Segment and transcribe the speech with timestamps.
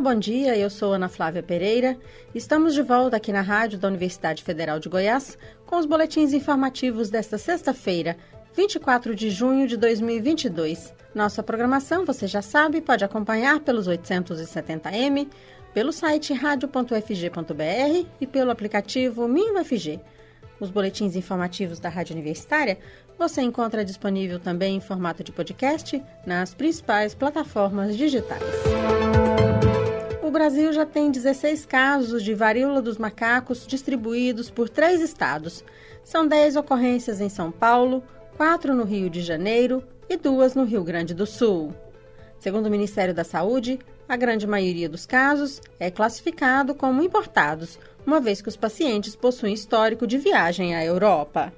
[0.00, 0.56] Bom dia.
[0.56, 1.96] Eu sou Ana Flávia Pereira.
[2.34, 7.10] Estamos de volta aqui na rádio da Universidade Federal de Goiás com os boletins informativos
[7.10, 8.16] desta sexta-feira,
[8.56, 10.92] 24 de junho de 2022.
[11.14, 15.28] Nossa programação, você já sabe, pode acompanhar pelos 870m,
[15.72, 20.00] pelo site radio.fg.br e pelo aplicativo MinUFG.
[20.58, 22.78] Os boletins informativos da Rádio Universitária
[23.16, 28.42] você encontra disponível também em formato de podcast nas principais plataformas digitais.
[30.34, 35.64] Brasil já tem 16 casos de varíola dos macacos distribuídos por três estados.
[36.02, 38.02] São 10 ocorrências em São Paulo,
[38.36, 41.72] 4 no Rio de Janeiro e duas no Rio Grande do Sul.
[42.40, 48.20] Segundo o Ministério da Saúde, a grande maioria dos casos é classificado como importados, uma
[48.20, 51.52] vez que os pacientes possuem histórico de viagem à Europa.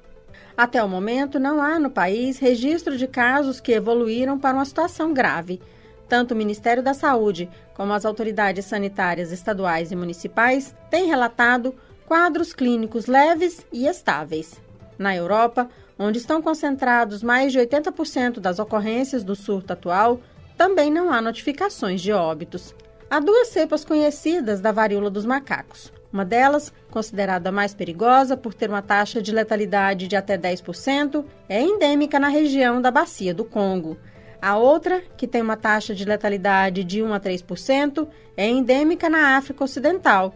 [0.54, 5.14] Até o momento, não há no país registro de casos que evoluíram para uma situação
[5.14, 5.62] grave.
[6.08, 11.74] Tanto o Ministério da Saúde como as autoridades sanitárias estaduais e municipais têm relatado
[12.06, 14.60] quadros clínicos leves e estáveis.
[14.98, 15.68] Na Europa,
[15.98, 20.20] onde estão concentrados mais de 80% das ocorrências do surto atual,
[20.56, 22.74] também não há notificações de óbitos.
[23.10, 28.70] Há duas cepas conhecidas da varíola dos macacos, uma delas, considerada mais perigosa por ter
[28.70, 33.98] uma taxa de letalidade de até 10%, é endêmica na região da Bacia do Congo.
[34.40, 38.06] A outra, que tem uma taxa de letalidade de 1 a 3%,
[38.36, 40.34] é endêmica na África Ocidental.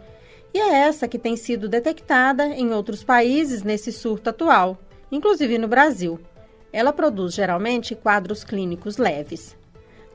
[0.53, 4.79] E é essa que tem sido detectada em outros países nesse surto atual,
[5.13, 6.19] inclusive no Brasil.
[6.73, 9.57] Ela produz geralmente quadros clínicos leves.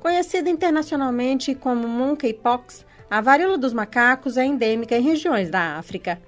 [0.02, 6.22] Conhecida internacionalmente como monkeypox, a varíola dos macacos é endêmica em regiões da África.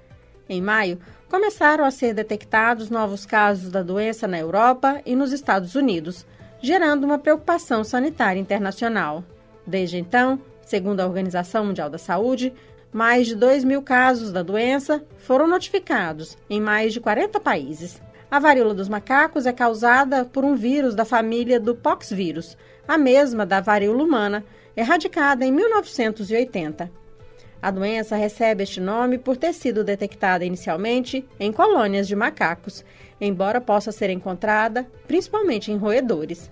[0.48, 5.74] Em maio, começaram a ser detectados novos casos da doença na Europa e nos Estados
[5.74, 6.26] Unidos,
[6.60, 9.24] gerando uma preocupação sanitária internacional.
[9.66, 12.52] Desde então, segundo a Organização Mundial da Saúde,
[12.92, 18.00] mais de 2 mil casos da doença foram notificados em mais de 40 países.
[18.30, 22.56] A varíola dos macacos é causada por um vírus da família do poxvírus,
[22.86, 24.44] a mesma da varíola humana,
[24.76, 26.90] erradicada em 1980.
[27.60, 32.84] A doença recebe este nome por ter sido detectada inicialmente em colônias de macacos,
[33.20, 36.50] embora possa ser encontrada principalmente em roedores.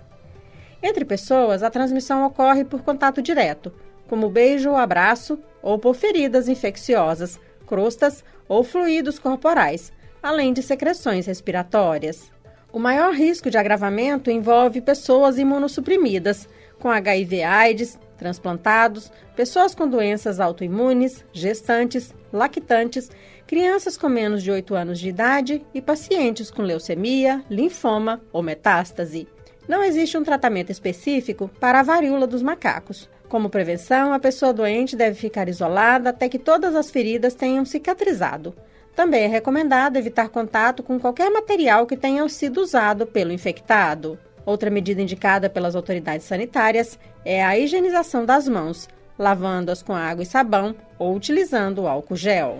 [0.82, 3.72] Entre pessoas, a transmissão ocorre por contato direto,
[4.08, 11.26] como beijo ou abraço, ou por feridas infecciosas, crostas ou fluidos corporais, além de secreções
[11.26, 12.30] respiratórias.
[12.72, 21.24] O maior risco de agravamento envolve pessoas imunossuprimidas, com HIV/AIDS, transplantados, pessoas com doenças autoimunes,
[21.32, 23.10] gestantes, lactantes,
[23.46, 29.28] crianças com menos de 8 anos de idade e pacientes com leucemia, linfoma ou metástase.
[29.68, 33.08] Não existe um tratamento específico para a varíola dos macacos.
[33.28, 38.54] Como prevenção, a pessoa doente deve ficar isolada até que todas as feridas tenham cicatrizado.
[38.94, 44.18] Também é recomendado evitar contato com qualquer material que tenha sido usado pelo infectado.
[44.46, 50.26] Outra medida indicada pelas autoridades sanitárias é a higienização das mãos, lavando-as com água e
[50.26, 52.56] sabão ou utilizando álcool gel.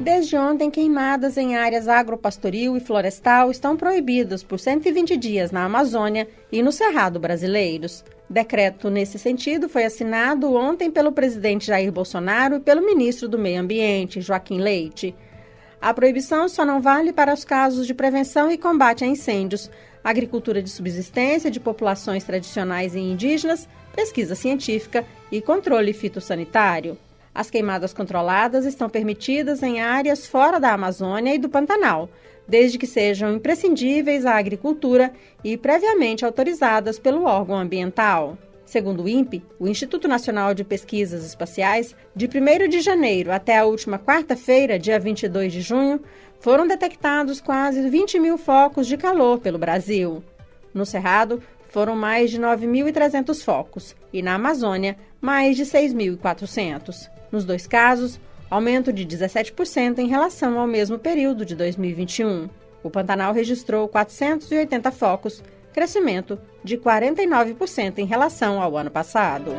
[0.00, 6.26] Desde ontem, queimadas em áreas agropastoril e florestal estão proibidas por 120 dias na Amazônia
[6.50, 8.02] e no Cerrado brasileiros.
[8.30, 13.60] Decreto nesse sentido foi assinado ontem pelo presidente Jair Bolsonaro e pelo ministro do Meio
[13.60, 15.14] Ambiente, Joaquim Leite.
[15.80, 19.70] A proibição só não vale para os casos de prevenção e combate a incêndios,
[20.02, 26.98] agricultura de subsistência de populações tradicionais e indígenas, pesquisa científica e controle fitossanitário.
[27.32, 32.08] As queimadas controladas estão permitidas em áreas fora da Amazônia e do Pantanal,
[32.48, 35.12] desde que sejam imprescindíveis à agricultura
[35.44, 38.36] e previamente autorizadas pelo órgão ambiental.
[38.68, 43.64] Segundo o INPE, o Instituto Nacional de Pesquisas Espaciais, de 1 de janeiro até a
[43.64, 46.02] última quarta-feira, dia 22 de junho,
[46.38, 50.22] foram detectados quase 20 mil focos de calor pelo Brasil.
[50.74, 57.08] No Cerrado, foram mais de 9.300 focos e na Amazônia, mais de 6.400.
[57.32, 58.20] Nos dois casos,
[58.50, 62.50] aumento de 17% em relação ao mesmo período de 2021.
[62.82, 65.42] O Pantanal registrou 480 focos
[65.78, 69.52] crescimento de 49% em relação ao ano passado.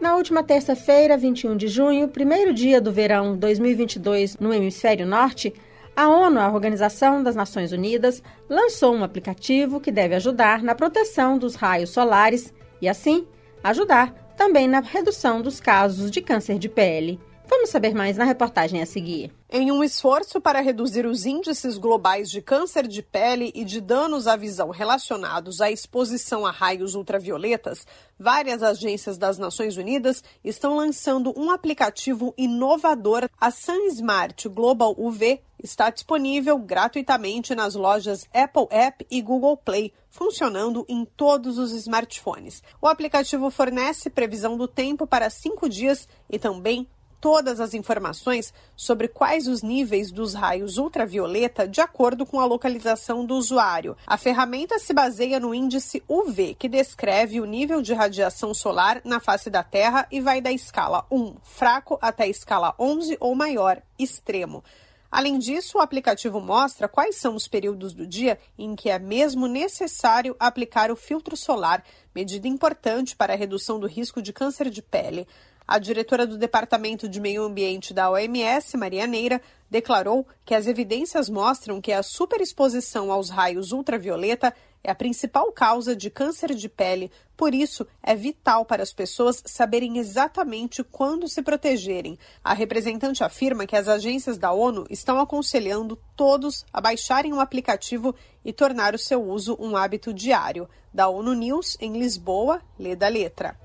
[0.00, 5.52] Na última terça-feira, 21 de junho, primeiro dia do verão 2022 no hemisfério norte,
[5.96, 11.36] a ONU, a Organização das Nações Unidas, lançou um aplicativo que deve ajudar na proteção
[11.36, 13.26] dos raios solares e, assim,
[13.64, 17.18] ajudar também na redução dos casos de câncer de pele.
[17.56, 19.32] Vamos saber mais na reportagem a seguir.
[19.48, 24.26] Em um esforço para reduzir os índices globais de câncer de pele e de danos
[24.26, 27.86] à visão relacionados à exposição a raios ultravioletas,
[28.18, 33.28] várias agências das Nações Unidas estão lançando um aplicativo inovador.
[33.40, 39.92] A Sun Smart Global UV está disponível gratuitamente nas lojas Apple App e Google Play,
[40.10, 42.62] funcionando em todos os smartphones.
[42.82, 46.86] O aplicativo fornece previsão do tempo para cinco dias e também
[47.24, 53.24] todas as informações sobre quais os níveis dos raios ultravioleta de acordo com a localização
[53.24, 53.96] do usuário.
[54.06, 59.20] A ferramenta se baseia no índice UV, que descreve o nível de radiação solar na
[59.20, 63.80] face da Terra e vai da escala 1, fraco, até a escala 11 ou maior,
[63.98, 64.62] extremo.
[65.10, 69.46] Além disso, o aplicativo mostra quais são os períodos do dia em que é mesmo
[69.46, 71.82] necessário aplicar o filtro solar,
[72.14, 75.26] medida importante para a redução do risco de câncer de pele.
[75.66, 79.40] A diretora do Departamento de Meio Ambiente da OMS, Maria Neira,
[79.70, 85.96] declarou que as evidências mostram que a superexposição aos raios ultravioleta é a principal causa
[85.96, 87.10] de câncer de pele.
[87.34, 92.18] Por isso, é vital para as pessoas saberem exatamente quando se protegerem.
[92.44, 98.14] A representante afirma que as agências da ONU estão aconselhando todos a baixarem o aplicativo
[98.44, 100.68] e tornar o seu uso um hábito diário.
[100.92, 103.58] Da ONU News, em Lisboa, lê da letra.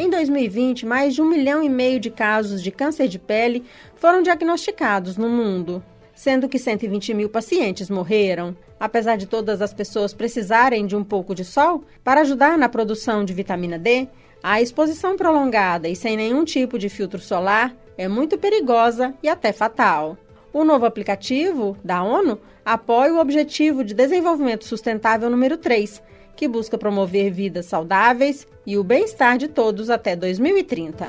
[0.00, 3.62] Em 2020, mais de um milhão e meio de casos de câncer de pele
[3.96, 8.56] foram diagnosticados no mundo, sendo que 120 mil pacientes morreram.
[8.80, 13.26] Apesar de todas as pessoas precisarem de um pouco de sol para ajudar na produção
[13.26, 14.08] de vitamina D,
[14.42, 19.52] a exposição prolongada e sem nenhum tipo de filtro solar é muito perigosa e até
[19.52, 20.16] fatal.
[20.50, 26.02] O novo aplicativo da ONU apoia o Objetivo de Desenvolvimento Sustentável número 3,
[26.40, 31.08] que busca promover vidas saudáveis e o bem-estar de todos até 2030.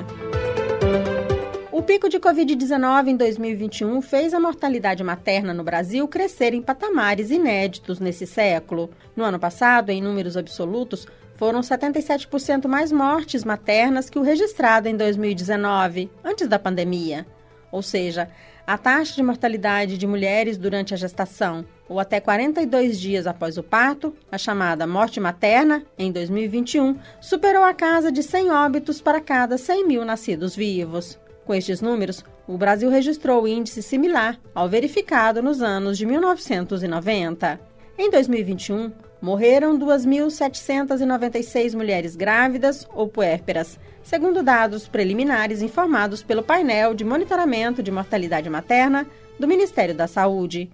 [1.72, 7.30] O pico de Covid-19 em 2021 fez a mortalidade materna no Brasil crescer em patamares
[7.30, 8.90] inéditos nesse século.
[9.16, 14.94] No ano passado, em números absolutos, foram 77% mais mortes maternas que o registrado em
[14.94, 17.26] 2019, antes da pandemia.
[17.70, 18.28] Ou seja,
[18.66, 23.62] a taxa de mortalidade de mulheres durante a gestação ou até 42 dias após o
[23.62, 29.58] parto, a chamada morte materna, em 2021, superou a casa de 100 óbitos para cada
[29.58, 31.18] 100 mil nascidos vivos.
[31.44, 37.60] Com estes números, o Brasil registrou índice similar ao verificado nos anos de 1990.
[37.98, 38.90] Em 2021,
[39.20, 47.90] morreram 2.796 mulheres grávidas ou puérperas, segundo dados preliminares informados pelo painel de monitoramento de
[47.90, 49.06] mortalidade materna
[49.38, 50.70] do Ministério da Saúde.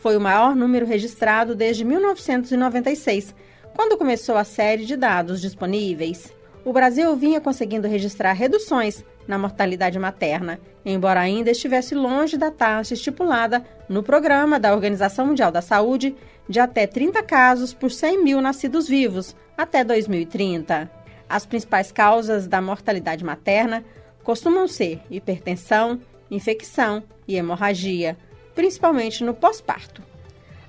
[0.00, 3.34] Foi o maior número registrado desde 1996,
[3.76, 6.32] quando começou a série de dados disponíveis.
[6.64, 12.94] O Brasil vinha conseguindo registrar reduções na mortalidade materna, embora ainda estivesse longe da taxa
[12.94, 16.16] estipulada no programa da Organização Mundial da Saúde
[16.48, 20.90] de até 30 casos por 100 mil nascidos vivos até 2030.
[21.28, 23.84] As principais causas da mortalidade materna
[24.24, 26.00] costumam ser hipertensão,
[26.30, 28.16] infecção e hemorragia,
[28.54, 30.02] principalmente no pós-parto.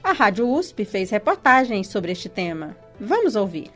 [0.04, 2.76] A Rádio USP fez reportagens sobre este tema.
[3.00, 3.70] Vamos ouvir.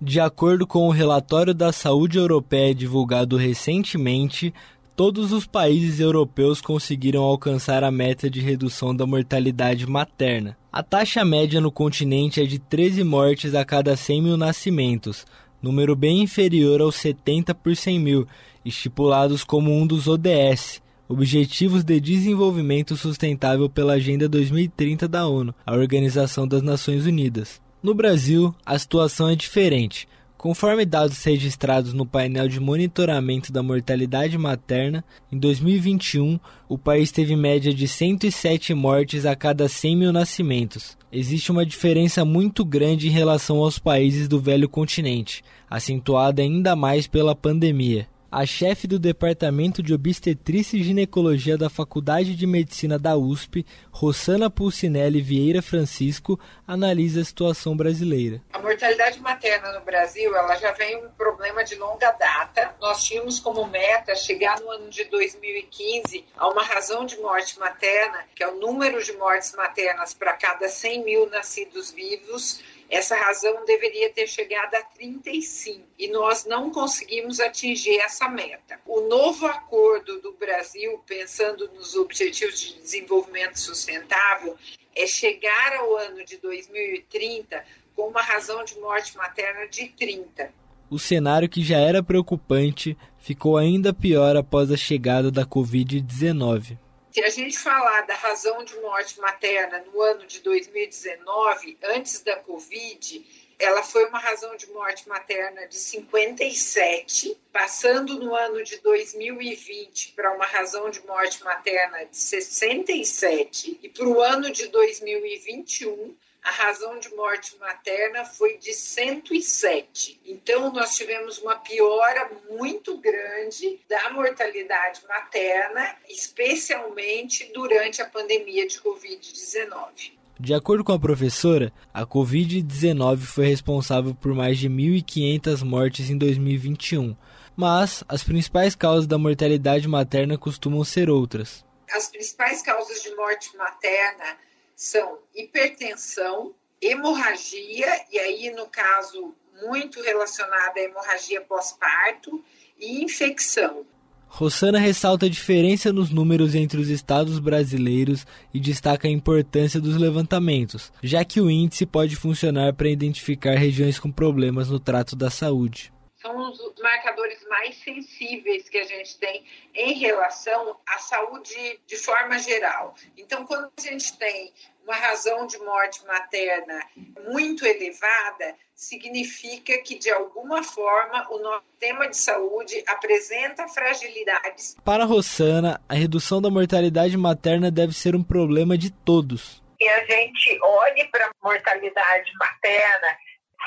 [0.00, 4.54] De acordo com o relatório da saúde europeia divulgado recentemente,
[4.94, 10.56] todos os países europeus conseguiram alcançar a meta de redução da mortalidade materna.
[10.72, 15.24] A taxa média no continente é de 13 mortes a cada 100 mil nascimentos,
[15.62, 18.26] número bem inferior aos 70 por 100 mil,
[18.64, 25.74] estipulados como um dos ODS, Objetivos de Desenvolvimento Sustentável pela Agenda 2030 da ONU, a
[25.74, 27.62] Organização das Nações Unidas.
[27.82, 30.06] No Brasil, a situação é diferente.
[30.36, 36.38] Conforme dados registrados no painel de monitoramento da mortalidade materna, em 2021
[36.68, 40.94] o país teve média de 107 mortes a cada 100 mil nascimentos.
[41.10, 47.06] Existe uma diferença muito grande em relação aos países do velho continente, acentuada ainda mais
[47.06, 48.06] pela pandemia.
[48.30, 54.50] A chefe do Departamento de Obstetrícia e Ginecologia da Faculdade de Medicina da USP, Rosana
[54.50, 58.42] Pulcinelli Vieira Francisco, analisa a situação brasileira.
[58.52, 62.74] A mortalidade materna no Brasil ela já vem um problema de longa data.
[62.78, 68.26] Nós tínhamos como meta chegar no ano de 2015 a uma razão de morte materna,
[68.36, 73.64] que é o número de mortes maternas para cada 100 mil nascidos vivos essa razão
[73.66, 78.80] deveria ter chegado a 35 e nós não conseguimos atingir essa meta.
[78.86, 84.56] O novo acordo do Brasil, pensando nos Objetivos de Desenvolvimento Sustentável,
[84.96, 87.62] é chegar ao ano de 2030
[87.94, 90.50] com uma razão de morte materna de 30.
[90.90, 96.78] O cenário que já era preocupante ficou ainda pior após a chegada da Covid-19.
[97.18, 102.36] Se a gente falar da razão de morte materna no ano de 2019, antes da
[102.36, 103.26] Covid,
[103.58, 110.32] ela foi uma razão de morte materna de 57, passando no ano de 2020 para
[110.32, 116.16] uma razão de morte materna de 67, e para o ano de 2021
[116.48, 120.18] a razão de morte materna foi de 107.
[120.24, 128.80] Então, nós tivemos uma piora muito grande da mortalidade materna, especialmente durante a pandemia de
[128.80, 130.12] Covid-19.
[130.40, 136.16] De acordo com a professora, a Covid-19 foi responsável por mais de 1.500 mortes em
[136.16, 137.14] 2021,
[137.54, 141.62] mas as principais causas da mortalidade materna costumam ser outras.
[141.92, 144.48] As principais causas de morte materna
[144.78, 152.44] são hipertensão, hemorragia, e aí, no caso, muito relacionada à hemorragia pós-parto,
[152.78, 153.84] e infecção.
[154.28, 159.96] Rossana ressalta a diferença nos números entre os estados brasileiros e destaca a importância dos
[159.96, 165.28] levantamentos, já que o índice pode funcionar para identificar regiões com problemas no trato da
[165.28, 165.92] saúde.
[166.28, 172.38] São os marcadores mais sensíveis que a gente tem em relação à saúde de forma
[172.38, 172.94] geral.
[173.16, 174.52] Então, quando a gente tem
[174.84, 176.82] uma razão de morte materna
[177.30, 184.76] muito elevada, significa que, de alguma forma, o nosso sistema de saúde apresenta fragilidades.
[184.84, 189.62] Para Rossana, a redução da mortalidade materna deve ser um problema de todos.
[189.80, 193.16] E a gente olhe para a mortalidade materna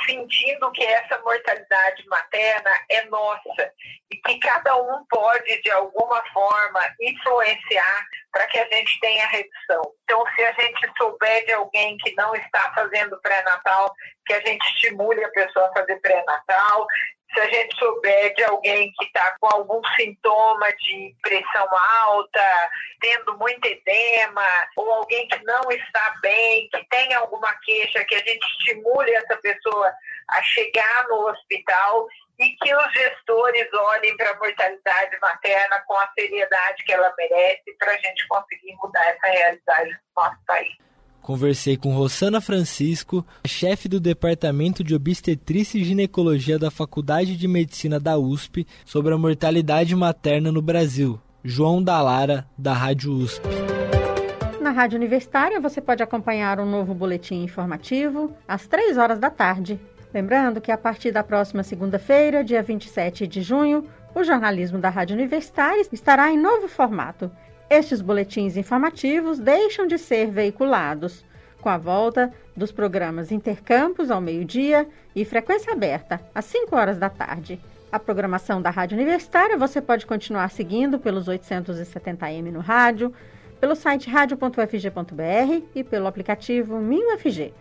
[0.05, 3.73] sentindo que essa mortalidade materna é nossa
[4.09, 9.93] e que cada um pode, de alguma forma, influenciar para que a gente tenha redução.
[10.03, 13.93] Então, se a gente souber de alguém que não está fazendo pré-natal,
[14.25, 16.87] que a gente estimule a pessoa a fazer pré-natal,
[17.33, 21.67] se a gente souber de alguém que está com algum sintoma de pressão
[22.05, 22.69] alta,
[22.99, 28.19] tendo muito edema, ou alguém que não está bem, que tem alguma queixa, que a
[28.19, 29.93] gente estimule essa pessoa
[30.29, 32.07] a chegar no hospital
[32.39, 37.75] e que os gestores olhem para a mortalidade materna com a seriedade que ela merece
[37.77, 40.90] para a gente conseguir mudar essa realidade no nosso país.
[41.21, 47.99] Conversei com Rosana Francisco, chefe do Departamento de Obstetrícia e Ginecologia da Faculdade de Medicina
[47.99, 51.19] da USP, sobre a mortalidade materna no Brasil.
[51.43, 53.47] João Dalara, da Rádio USP.
[54.59, 59.79] Na Rádio Universitária você pode acompanhar um novo boletim informativo às 3 horas da tarde.
[60.11, 65.15] Lembrando que a partir da próxima segunda-feira, dia 27 de junho, o jornalismo da Rádio
[65.15, 67.31] Universitária estará em novo formato
[67.71, 71.23] estes boletins informativos deixam de ser veiculados
[71.61, 74.85] com a volta dos programas Intercampos ao meio-dia
[75.15, 77.61] e Frequência Aberta às 5 horas da tarde.
[77.89, 83.13] A programação da Rádio Universitária você pode continuar seguindo pelos 870m no rádio,
[83.57, 87.53] pelo site radio.ufg.br e pelo aplicativo MinUFG.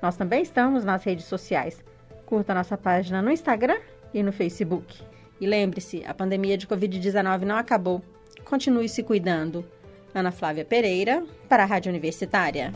[0.00, 1.84] Nós também estamos nas redes sociais.
[2.24, 3.76] Curta nossa página no Instagram
[4.14, 5.02] e no Facebook.
[5.38, 8.02] E lembre-se, a pandemia de Covid-19 não acabou.
[8.50, 9.64] Continue se cuidando.
[10.12, 12.72] Ana Flávia Pereira, para a Rádio Universitária.